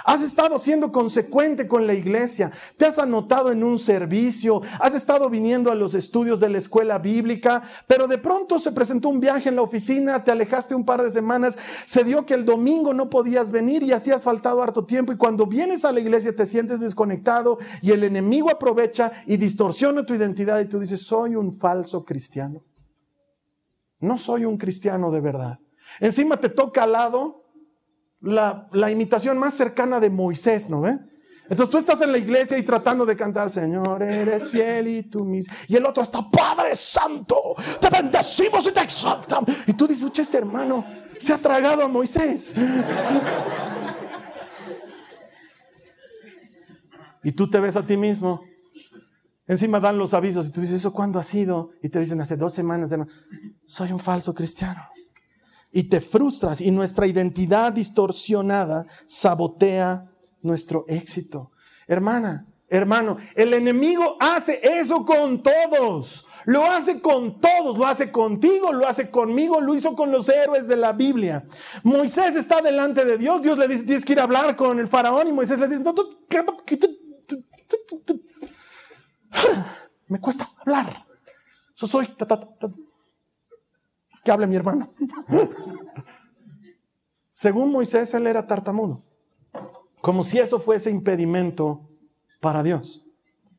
[0.06, 5.28] Has estado siendo consecuente con la iglesia, te has anotado en un servicio, has estado
[5.28, 9.50] viniendo a los estudios de la escuela bíblica, pero de pronto se presentó un viaje
[9.50, 13.10] en la oficina, te alejaste un par de semanas, se dio que el domingo no
[13.10, 16.46] podías venir y así has faltado harto tiempo y cuando vienes a la iglesia te
[16.46, 21.52] sientes desconectado y el enemigo aprovecha y distorsiona tu identidad y tú dices, soy un
[21.52, 22.62] falso cristiano.
[24.00, 25.58] No soy un cristiano de verdad.
[26.00, 27.44] Encima te toca al lado
[28.20, 30.98] la, imitación más cercana de Moisés, ¿no ve?
[31.48, 35.24] Entonces tú estás en la iglesia y tratando de cantar, Señor, eres fiel y tú
[35.24, 35.54] mismo.
[35.68, 37.36] Y el otro está, Padre Santo,
[37.80, 39.50] te bendecimos y te exaltamos.
[39.66, 40.84] Y tú dices, este hermano
[41.18, 42.54] se ha tragado a Moisés.
[47.22, 48.42] y tú te ves a ti mismo.
[49.46, 51.72] Encima dan los avisos y tú dices, ¿eso cuándo ha sido?
[51.82, 52.90] Y te dicen, hace dos semanas.
[53.66, 54.93] Soy un falso cristiano
[55.74, 60.08] y te frustras y nuestra identidad distorsionada sabotea
[60.40, 61.50] nuestro éxito.
[61.88, 66.26] Hermana, hermano, el enemigo hace eso con todos.
[66.44, 70.68] Lo hace con todos, lo hace contigo, lo hace conmigo, lo hizo con los héroes
[70.68, 71.44] de la Biblia.
[71.82, 74.86] Moisés está delante de Dios, Dios le dice, tienes que ir a hablar con el
[74.86, 75.82] faraón y Moisés le dice,
[80.06, 81.04] me cuesta hablar.
[81.74, 82.14] Yo soy
[84.24, 84.92] que hable mi hermano.
[87.30, 89.02] Según Moisés, él era tartamudo,
[90.00, 91.88] como si eso fuese impedimento
[92.40, 93.06] para Dios.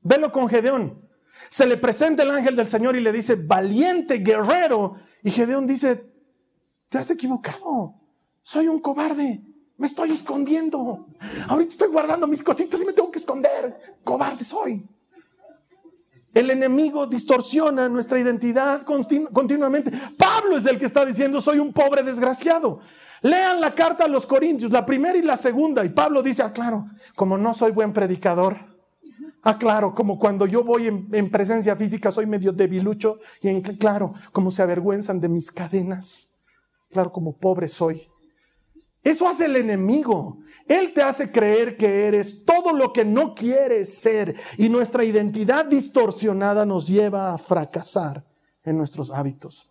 [0.01, 1.01] Velo con Gedeón.
[1.49, 4.95] Se le presenta el ángel del Señor y le dice, valiente guerrero.
[5.23, 6.09] Y Gedeón dice,
[6.89, 7.95] te has equivocado.
[8.41, 9.43] Soy un cobarde.
[9.77, 11.07] Me estoy escondiendo.
[11.49, 13.99] Ahorita estoy guardando mis cositas y me tengo que esconder.
[14.03, 14.87] Cobarde soy.
[16.35, 19.89] El enemigo distorsiona nuestra identidad continuamente.
[20.17, 22.81] Pablo es el que está diciendo, soy un pobre desgraciado.
[23.21, 25.85] Lean la carta a los Corintios, la primera y la segunda.
[25.85, 28.57] Y Pablo dice, ah, claro, como no soy buen predicador.
[29.43, 33.19] Ah, claro, como cuando yo voy en, presencia física soy medio debilucho.
[33.41, 36.33] Y en, claro, como se avergüenzan de mis cadenas.
[36.91, 38.09] Claro, como pobre soy.
[39.05, 40.39] Eso hace el enemigo.
[40.67, 45.65] Él te hace creer que eres todo lo que no quieres ser y nuestra identidad
[45.65, 48.25] distorsionada nos lleva a fracasar
[48.63, 49.69] en nuestros hábitos.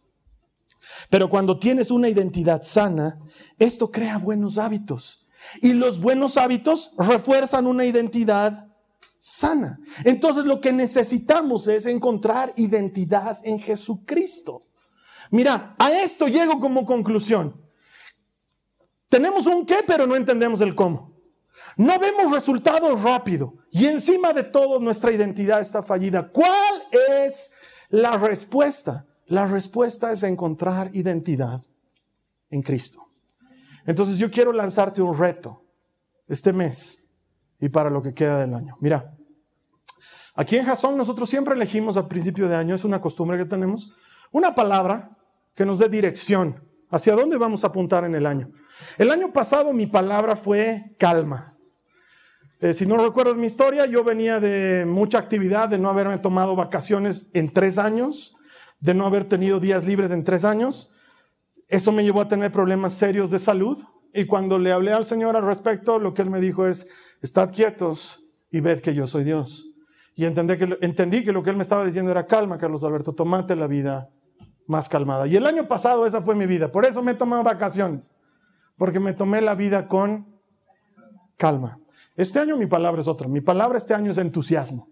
[1.11, 3.19] Pero cuando tienes una identidad sana,
[3.59, 5.27] esto crea buenos hábitos.
[5.61, 8.69] Y los buenos hábitos refuerzan una identidad
[9.19, 9.81] sana.
[10.05, 14.69] Entonces lo que necesitamos es encontrar identidad en Jesucristo.
[15.33, 17.64] Mira, a esto llego como conclusión.
[19.15, 21.13] Tenemos un qué, pero no entendemos el cómo.
[21.77, 26.33] No vemos resultados rápido y encima de todo nuestra identidad está fallida.
[26.33, 26.83] ¿Cuál
[27.21, 27.53] es
[27.91, 29.07] la respuesta?
[29.27, 31.63] La respuesta es encontrar identidad
[32.51, 33.09] en Cristo.
[33.87, 35.63] Entonces yo quiero lanzarte un reto
[36.27, 37.09] este mes
[37.61, 38.77] y para lo que queda del año.
[38.81, 39.17] Mira,
[40.35, 43.93] aquí en Jason nosotros siempre elegimos al principio de año, es una costumbre que tenemos,
[44.33, 45.17] una palabra
[45.55, 48.51] que nos dé dirección hacia dónde vamos a apuntar en el año.
[48.99, 51.55] El año pasado mi palabra fue calma.
[52.61, 56.57] Eh, si no recuerdas mi historia, yo venía de mucha actividad, de no haberme tomado
[56.57, 58.37] vacaciones en tres años,
[58.81, 60.91] de no haber tenido días libres en tres años.
[61.69, 63.79] Eso me llevó a tener problemas serios de salud.
[64.15, 66.87] Y cuando le hablé al Señor al respecto, lo que Él me dijo es,
[67.21, 69.67] estad quietos y ved que yo soy Dios.
[70.15, 73.13] Y entendí que, entendí que lo que Él me estaba diciendo era calma, Carlos Alberto,
[73.13, 74.09] tomate la vida
[74.67, 75.27] más calmada.
[75.27, 76.71] Y el año pasado esa fue mi vida.
[76.71, 78.13] Por eso me he tomado vacaciones
[78.77, 80.27] porque me tomé la vida con
[81.37, 81.79] calma.
[82.17, 83.29] Este año mi palabra es otra.
[83.29, 84.89] Mi palabra este año es entusiasmo.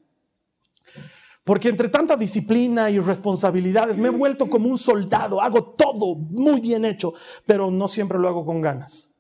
[1.45, 6.61] Porque entre tanta disciplina y responsabilidades me he vuelto como un soldado, hago todo muy
[6.61, 7.15] bien hecho,
[7.47, 9.13] pero no siempre lo hago con ganas.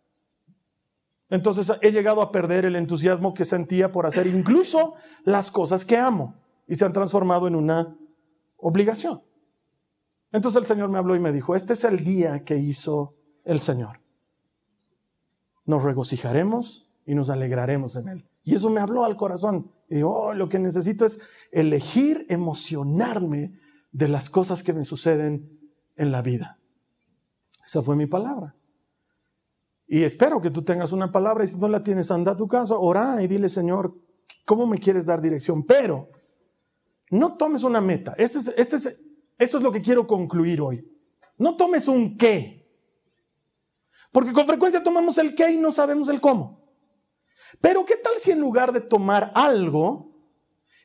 [1.31, 4.94] Entonces he llegado a perder el entusiasmo que sentía por hacer incluso
[5.25, 6.37] las cosas que amo
[6.68, 7.96] y se han transformado en una
[8.59, 9.22] obligación.
[10.31, 13.61] Entonces el Señor me habló y me dijo, este es el día que hizo el
[13.61, 14.02] Señor.
[15.64, 18.29] Nos regocijaremos y nos alegraremos en él.
[18.44, 19.70] Y eso me habló al corazón.
[19.88, 21.20] Y oh, lo que necesito es
[21.51, 23.59] elegir emocionarme
[23.92, 25.61] de las cosas que me suceden
[25.96, 26.59] en la vida.
[27.64, 28.57] Esa fue mi palabra.
[29.87, 32.48] Y espero que tú tengas una palabra y si no la tienes, anda a tu
[32.48, 33.94] casa, ora y dile, Señor,
[34.46, 35.64] ¿cómo me quieres dar dirección?
[35.64, 36.09] Pero
[37.11, 38.14] no tomes una meta.
[38.16, 39.01] Este es, este es,
[39.38, 40.88] esto es lo que quiero concluir hoy.
[41.37, 42.62] No tomes un qué.
[44.12, 46.62] Porque con frecuencia tomamos el qué y no sabemos el cómo.
[47.61, 50.12] Pero ¿qué tal si en lugar de tomar algo,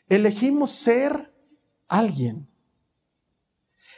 [0.07, 1.33] elegimos ser
[1.87, 2.49] alguien?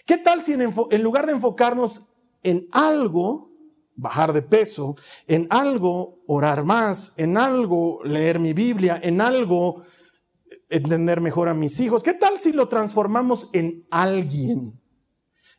[0.06, 2.12] ¿Qué tal si en, lugar de enfocarnos
[2.42, 3.52] en algo,
[3.96, 4.96] bajar de peso,
[5.28, 9.84] en algo orar más, en algo leer mi Biblia, en algo
[10.70, 14.82] entender mejor a mis hijos, qué tal si lo transformamos en alguien?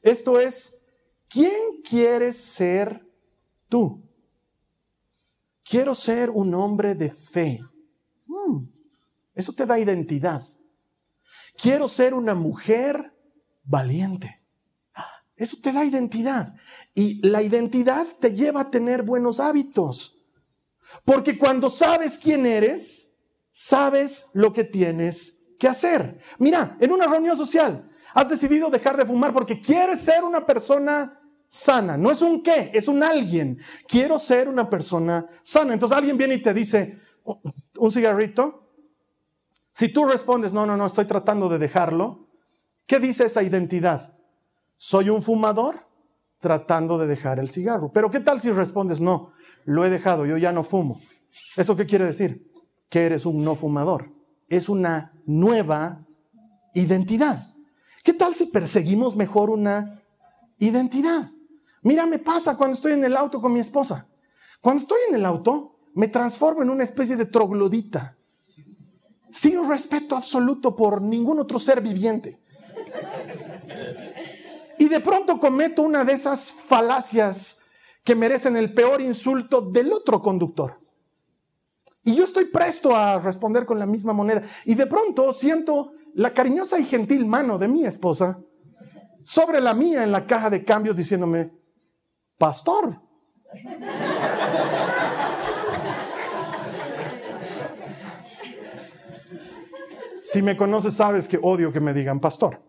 [0.03, 0.85] Esto es,
[1.29, 3.10] ¿quién quieres ser
[3.71, 4.03] tú?
[5.65, 7.61] Quiero ser un hombre de fe.
[8.27, 8.67] Hmm,
[9.35, 10.43] eso te da identidad.
[11.57, 13.15] Quiero ser una mujer
[13.63, 14.43] valiente.
[15.37, 16.55] Eso te da identidad.
[16.95, 20.19] Y la identidad te lleva a tener buenos hábitos.
[21.05, 23.15] Porque cuando sabes quién eres,
[23.51, 26.21] sabes lo que tienes que hacer.
[26.39, 31.20] Mira, en una reunión social, has decidido dejar de fumar porque quieres ser una persona
[31.51, 31.97] sana.
[31.97, 33.59] No es un qué, es un alguien.
[33.87, 35.75] Quiero ser una persona sana.
[35.75, 37.43] Entonces alguien viene y te dice, oh,
[37.77, 38.69] ¿un cigarrito?
[39.75, 42.29] Si tú respondes, no, no, no, estoy tratando de dejarlo,
[42.87, 44.17] ¿qué dice esa identidad?
[44.77, 45.87] Soy un fumador
[46.39, 47.91] tratando de dejar el cigarro.
[47.93, 49.33] Pero ¿qué tal si respondes, no,
[49.65, 51.01] lo he dejado, yo ya no fumo?
[51.57, 52.51] ¿Eso qué quiere decir?
[52.89, 54.13] Que eres un no fumador.
[54.49, 56.07] Es una nueva
[56.75, 57.55] identidad.
[58.05, 60.03] ¿Qué tal si perseguimos mejor una
[60.59, 61.31] identidad?
[61.83, 64.07] Mira, me pasa cuando estoy en el auto con mi esposa.
[64.61, 68.17] Cuando estoy en el auto, me transformo en una especie de troglodita,
[69.33, 72.41] sin respeto absoluto por ningún otro ser viviente.
[74.79, 77.61] Y de pronto cometo una de esas falacias
[78.05, 80.79] que merecen el peor insulto del otro conductor.
[82.03, 84.43] Y yo estoy presto a responder con la misma moneda.
[84.65, 88.41] Y de pronto siento la cariñosa y gentil mano de mi esposa
[89.23, 91.60] sobre la mía en la caja de cambios diciéndome,
[92.41, 92.99] pastor.
[100.23, 102.63] Si me conoces, sabes que odio que me digan pastor.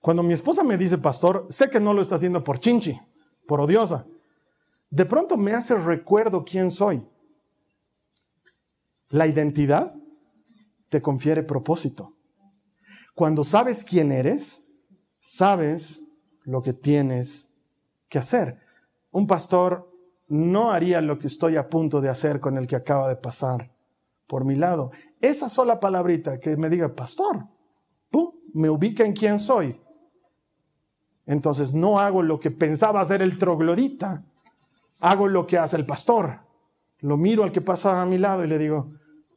[0.00, 3.00] Cuando mi esposa me dice pastor, sé que no lo está haciendo por chinchi,
[3.48, 4.06] por odiosa.
[4.88, 7.04] De pronto me hace recuerdo quién soy.
[9.08, 9.92] La identidad
[10.88, 12.14] te confiere propósito.
[13.14, 14.68] Cuando sabes quién eres,
[15.18, 16.04] sabes
[16.44, 17.51] lo que tienes
[18.12, 18.58] que hacer.
[19.10, 19.90] Un pastor
[20.28, 23.72] no haría lo que estoy a punto de hacer con el que acaba de pasar
[24.26, 24.90] por mi lado.
[25.18, 27.46] Esa sola palabrita que me diga, pastor,
[28.52, 29.80] me ubica en quién soy.
[31.24, 34.22] Entonces no hago lo que pensaba hacer el troglodita,
[35.00, 36.40] hago lo que hace el pastor.
[36.98, 38.92] Lo miro al que pasa a mi lado y le digo,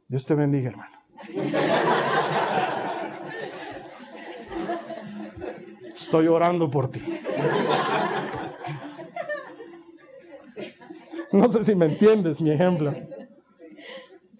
[0.10, 0.98] Dios te bendiga, hermano.
[5.96, 7.02] Estoy orando por ti.
[11.40, 12.94] No sé si me entiendes mi ejemplo.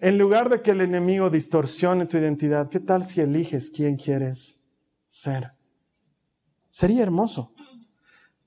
[0.00, 4.64] En lugar de que el enemigo distorsione tu identidad, ¿qué tal si eliges quién quieres
[5.06, 5.50] ser?
[6.70, 7.54] Sería hermoso.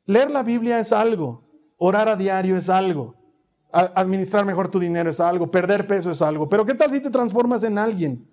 [0.06, 3.16] Leer la Biblia es algo, orar a diario es algo,
[3.72, 7.12] administrar mejor tu dinero es algo, perder peso es algo, pero ¿qué tal si te
[7.12, 8.28] transformas en alguien?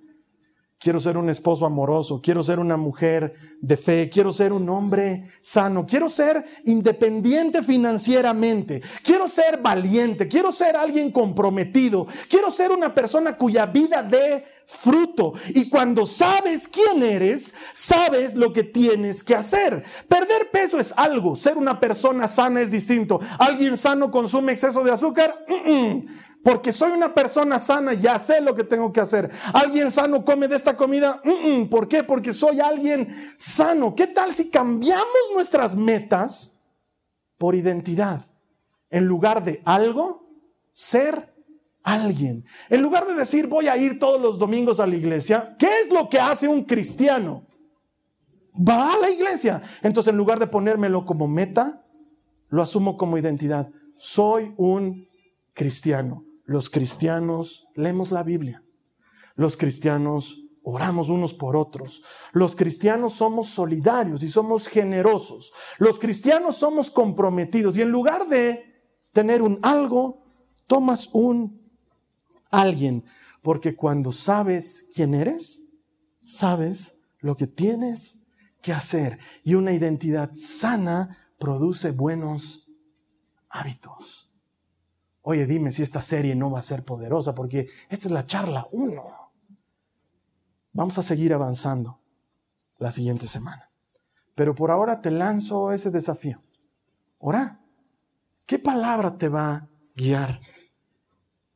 [0.78, 5.30] Quiero ser un esposo amoroso, quiero ser una mujer de fe, quiero ser un hombre
[5.40, 12.94] sano, quiero ser independiente financieramente, quiero ser valiente, quiero ser alguien comprometido, quiero ser una
[12.94, 15.32] persona cuya vida dé fruto.
[15.48, 19.82] Y cuando sabes quién eres, sabes lo que tienes que hacer.
[20.08, 23.18] Perder peso es algo, ser una persona sana es distinto.
[23.38, 25.34] ¿Alguien sano consume exceso de azúcar?
[26.46, 29.28] Porque soy una persona sana, ya sé lo que tengo que hacer.
[29.52, 31.20] Alguien sano come de esta comida.
[31.68, 32.04] ¿Por qué?
[32.04, 33.96] Porque soy alguien sano.
[33.96, 36.56] ¿Qué tal si cambiamos nuestras metas
[37.36, 38.22] por identidad?
[38.90, 40.24] En lugar de algo,
[40.70, 41.34] ser
[41.82, 42.44] alguien.
[42.70, 45.90] En lugar de decir voy a ir todos los domingos a la iglesia, ¿qué es
[45.90, 47.44] lo que hace un cristiano?
[48.56, 49.62] Va a la iglesia.
[49.82, 51.84] Entonces en lugar de ponérmelo como meta,
[52.50, 53.68] lo asumo como identidad.
[53.98, 55.08] Soy un
[55.52, 56.25] cristiano.
[56.46, 58.62] Los cristianos leemos la Biblia.
[59.34, 62.02] Los cristianos oramos unos por otros.
[62.32, 65.52] Los cristianos somos solidarios y somos generosos.
[65.78, 67.76] Los cristianos somos comprometidos.
[67.76, 68.64] Y en lugar de
[69.12, 70.24] tener un algo,
[70.66, 71.60] tomas un
[72.50, 73.04] alguien.
[73.42, 75.68] Porque cuando sabes quién eres,
[76.22, 78.22] sabes lo que tienes
[78.62, 79.18] que hacer.
[79.42, 82.68] Y una identidad sana produce buenos
[83.48, 84.25] hábitos.
[85.28, 88.68] Oye, dime si esta serie no va a ser poderosa, porque esta es la charla
[88.70, 89.02] uno.
[90.72, 91.98] Vamos a seguir avanzando
[92.78, 93.68] la siguiente semana.
[94.36, 96.40] Pero por ahora te lanzo ese desafío.
[97.18, 97.60] Ora.
[98.46, 100.40] ¿Qué palabra te va a guiar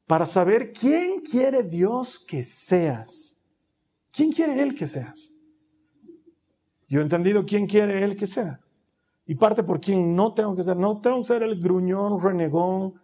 [0.09, 3.39] para saber quién quiere Dios que seas?
[4.11, 5.37] ¿Quién quiere Él que seas?
[6.89, 8.59] Yo he entendido quién quiere Él que sea.
[9.27, 10.77] Y parte por quién no tengo que ser.
[10.77, 13.01] No tengo que ser el gruñón, renegón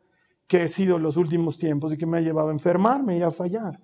[0.47, 3.22] que he sido en los últimos tiempos y que me ha llevado a enfermarme y
[3.22, 3.80] a fallar.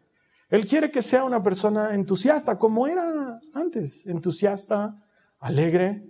[0.48, 4.94] Él quiere que sea una persona entusiasta, como era antes, entusiasta,
[5.38, 6.06] alegre.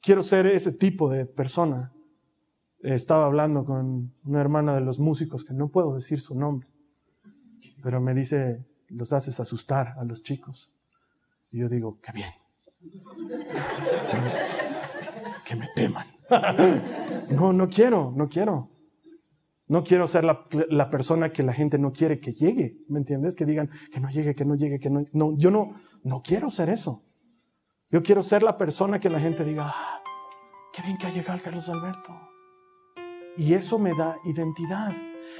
[0.00, 1.92] Quiero ser ese tipo de persona.
[2.80, 6.68] Estaba hablando con una hermana de los músicos, que no puedo decir su nombre,
[7.82, 10.72] pero me dice, los haces asustar a los chicos.
[11.50, 12.30] Y yo digo, qué bien
[15.44, 16.06] que me teman.
[17.30, 18.73] No, no quiero, no quiero.
[19.66, 23.34] No quiero ser la, persona que la gente no quiere que llegue, ¿me entiendes?
[23.34, 25.04] Que digan que no llegue, que no llegue, que no.
[25.12, 27.02] No, yo no, no quiero ser eso.
[27.90, 30.02] Yo quiero ser la persona que la gente diga, ah,
[30.72, 32.12] qué bien que ha llegado Carlos Alberto.
[33.36, 34.92] Y eso me da identidad.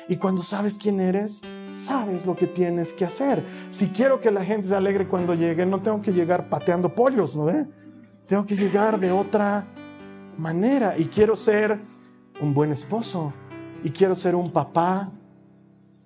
[0.08, 1.42] Y cuando sabes quién eres,
[1.74, 3.44] sabes lo que tienes que hacer.
[3.70, 7.36] Si quiero que la gente se alegre cuando llegue, no tengo que llegar pateando pollos,
[7.36, 7.66] ¿no ve?
[8.26, 9.66] Tengo que llegar de otra
[10.38, 10.94] manera.
[10.96, 11.80] Y quiero ser
[12.40, 13.32] un buen esposo.
[13.84, 15.12] Y quiero ser un papá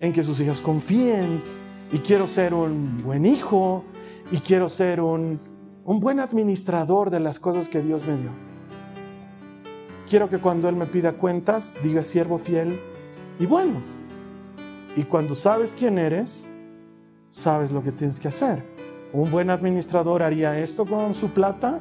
[0.01, 1.43] en que sus hijas confíen.
[1.91, 3.85] Y quiero ser un buen hijo.
[4.31, 5.41] Y quiero ser un,
[5.85, 8.31] un buen administrador de las cosas que Dios me dio.
[10.07, 12.79] Quiero que cuando Él me pida cuentas, diga siervo fiel
[13.39, 13.81] y bueno.
[14.97, 16.51] Y cuando sabes quién eres,
[17.31, 18.65] sabes lo que tienes que hacer.
[19.13, 21.81] ¿Un buen administrador haría esto con su plata?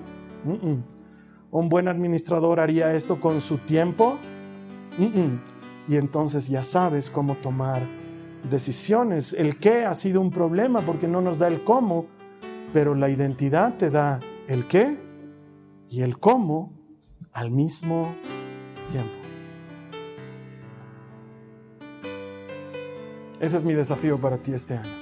[1.52, 4.18] ¿Un buen administrador haría esto con su tiempo?
[5.88, 7.88] Y entonces ya sabes cómo tomar
[8.50, 9.34] decisiones.
[9.34, 12.08] El qué ha sido un problema porque no nos da el cómo,
[12.74, 15.00] pero la identidad te da el qué
[15.90, 16.74] y el cómo
[17.34, 18.16] al mismo
[18.92, 19.16] tiempo.
[23.40, 24.96] Ese es mi desafío para ti este año.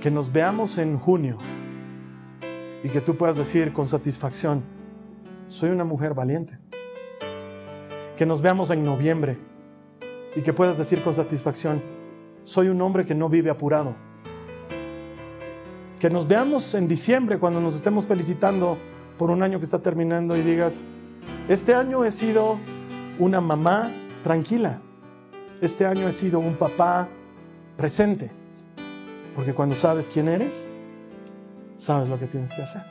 [0.00, 1.38] Que nos veamos en junio
[2.84, 4.62] y que tú puedas decir con satisfacción,
[5.48, 6.58] soy una mujer valiente.
[8.16, 9.47] Que nos veamos en noviembre
[10.38, 11.82] y que puedas decir con satisfacción,
[12.44, 13.94] soy un hombre que no vive apurado.
[16.00, 18.78] Que nos veamos en diciembre cuando nos estemos felicitando
[19.18, 20.86] por un año que está terminando y digas,
[21.48, 22.58] este año he sido
[23.18, 24.80] una mamá tranquila
[25.60, 27.08] este año he sido un papá
[27.76, 28.30] presente.
[29.34, 30.68] Porque cuando sabes quién eres,
[31.76, 32.82] sabes lo que tienes que hacer.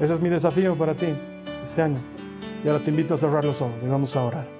[0.00, 1.14] Ese es mi desafío para ti
[1.62, 2.00] este año.
[2.64, 4.59] Y ahora te invito a cerrar los ojos y vamos a orar.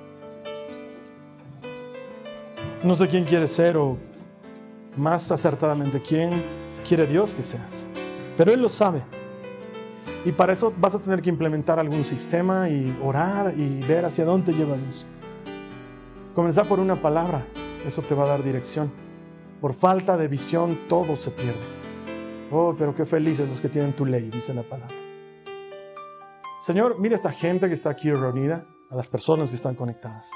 [2.83, 3.99] No sé quién quieres ser o
[4.97, 6.43] más acertadamente quién
[6.87, 7.91] quiere Dios que seas.
[8.39, 9.03] Pero Él lo sabe.
[10.25, 14.25] Y para eso vas a tener que implementar algún sistema y orar y ver hacia
[14.25, 15.07] dónde lleva Dios.
[16.35, 17.47] Comenzar por una palabra,
[17.85, 18.91] eso te va a dar dirección.
[19.61, 21.61] Por falta de visión todo se pierde.
[22.51, 24.97] Oh, pero qué felices los que tienen tu ley, dice la palabra.
[26.61, 30.31] Señor, mira esta gente que está aquí reunida, a las personas que están conectadas.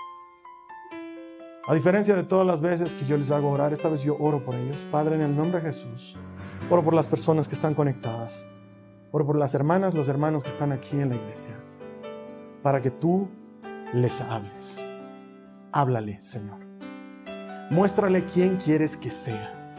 [1.66, 4.44] A diferencia de todas las veces que yo les hago orar, esta vez yo oro
[4.44, 4.86] por ellos.
[4.90, 6.14] Padre, en el nombre de Jesús,
[6.68, 8.46] oro por las personas que están conectadas.
[9.12, 11.54] Oro por las hermanas, los hermanos que están aquí en la iglesia.
[12.62, 13.30] Para que tú
[13.94, 14.86] les hables.
[15.72, 16.58] Háblale, Señor.
[17.70, 19.78] Muéstrale quién quieres que sea.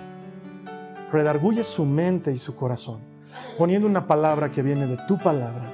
[1.12, 3.02] Redarguye su mente y su corazón,
[3.60, 5.72] poniendo una palabra que viene de tu palabra,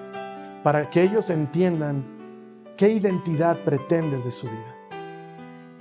[0.62, 2.04] para que ellos entiendan
[2.76, 4.71] qué identidad pretendes de su vida.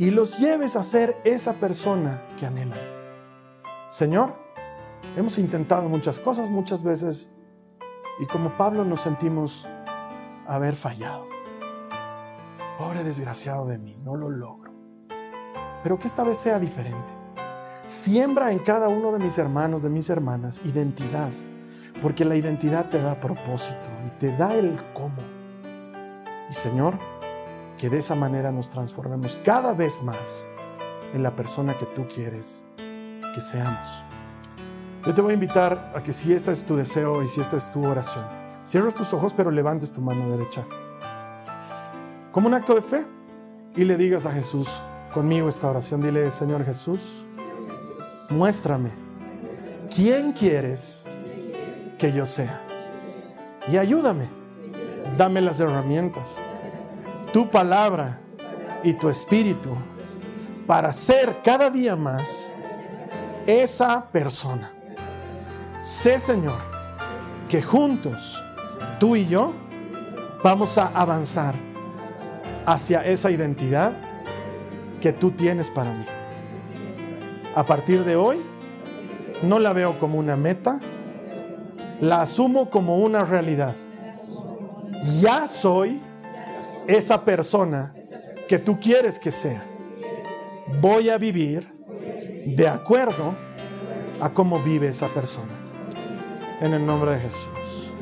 [0.01, 2.79] Y los lleves a ser esa persona que anhelan.
[3.91, 4.35] Señor,
[5.15, 7.29] hemos intentado muchas cosas muchas veces
[8.19, 9.69] y como Pablo nos sentimos
[10.47, 11.29] haber fallado.
[12.79, 14.73] Pobre desgraciado de mí, no lo logro.
[15.83, 17.13] pero que esta vez sea diferente.
[17.85, 21.33] Siembra en cada uno de mis hermanos, de mis hermanas, identidad,
[22.01, 25.23] porque la identidad te da propósito y te da el cómo.
[26.49, 26.99] Y Señor,
[27.81, 30.47] que de esa manera nos transformemos cada vez más
[31.15, 34.05] en la persona que tú quieres que seamos.
[35.07, 37.57] Yo te voy a invitar a que si este es tu deseo y si esta
[37.57, 38.27] es tu oración,
[38.67, 40.67] cierres tus ojos pero levantes tu mano derecha.
[42.33, 43.07] Como un acto de fe
[43.75, 44.69] y le digas a Jesús
[45.15, 46.03] conmigo esta oración.
[46.03, 47.25] Dile, Señor Jesús,
[48.29, 48.91] muéstrame
[49.89, 51.07] quién quieres
[51.99, 52.61] que yo sea.
[53.69, 54.29] Y ayúdame.
[55.17, 56.43] Dame las herramientas,
[57.33, 58.21] tu palabra
[58.83, 59.71] y tu espíritu
[60.67, 62.53] para ser cada día más
[63.47, 64.71] esa persona.
[65.83, 66.59] Sé, Señor,
[67.49, 68.43] que juntos,
[68.99, 69.53] tú y yo,
[70.43, 71.55] vamos a avanzar
[72.67, 73.93] hacia esa identidad
[75.01, 76.05] que tú tienes para mí.
[77.55, 78.41] A partir de hoy,
[79.43, 80.81] no la veo como una meta,
[82.01, 83.75] la asumo como una realidad.
[85.21, 86.01] Ya soy
[86.97, 87.93] esa persona
[88.49, 89.65] que tú quieres que sea.
[90.81, 91.73] Voy a vivir
[92.47, 93.35] de acuerdo
[94.21, 95.53] a cómo vive esa persona
[96.61, 97.93] en el nombre de Jesús.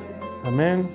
[0.45, 0.89] Amén.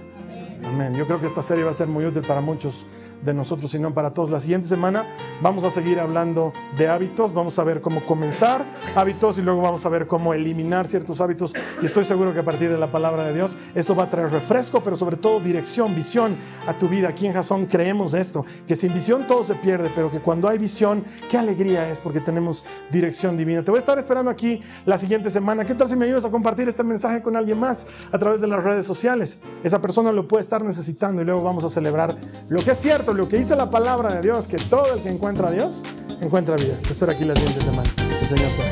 [0.63, 0.95] Amén.
[0.95, 2.87] Yo creo que esta serie va a ser muy útil para muchos
[3.23, 4.29] de nosotros, sino para todos.
[4.29, 5.05] La siguiente semana
[5.41, 8.65] vamos a seguir hablando de hábitos, vamos a ver cómo comenzar
[8.95, 11.53] hábitos y luego vamos a ver cómo eliminar ciertos hábitos.
[11.81, 14.29] Y estoy seguro que a partir de la palabra de Dios eso va a traer
[14.31, 16.35] refresco, pero sobre todo dirección, visión
[16.67, 17.09] a tu vida.
[17.09, 20.57] Aquí en Jason creemos esto, que sin visión todo se pierde, pero que cuando hay
[20.57, 23.63] visión, qué alegría es porque tenemos dirección divina.
[23.63, 25.65] Te voy a estar esperando aquí la siguiente semana.
[25.65, 28.47] ¿Qué tal si me ayudas a compartir este mensaje con alguien más a través de
[28.47, 29.39] las redes sociales?
[29.63, 32.15] Esa persona lo puede estar necesitando y luego vamos a celebrar
[32.49, 35.09] lo que es cierto lo que dice la palabra de Dios, que todo el que
[35.09, 35.83] encuentra a Dios,
[36.21, 36.79] encuentra vida.
[36.89, 37.89] Espero aquí la siguiente semana.
[38.21, 38.71] El Señor por ahí.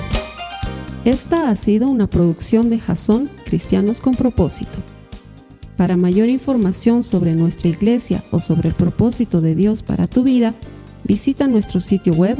[1.05, 4.79] Esta ha sido una producción de Jason Cristianos con Propósito.
[5.75, 10.53] Para mayor información sobre nuestra iglesia o sobre el propósito de Dios para tu vida,
[11.03, 12.37] visita nuestro sitio web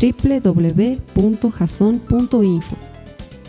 [0.00, 1.16] www.jason.info.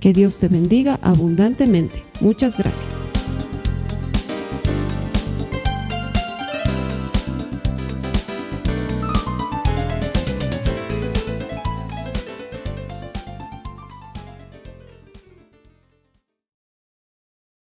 [0.00, 2.02] Que Dios te bendiga abundantemente.
[2.20, 3.11] Muchas gracias.